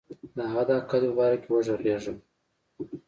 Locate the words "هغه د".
0.51-0.71